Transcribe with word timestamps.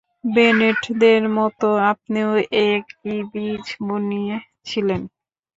বেনেটদের 0.33 1.23
মতো 1.37 1.67
আপনিও 1.91 2.31
একই 2.69 3.17
বীজ 3.31 3.65
বুনেছিলেন? 3.85 5.01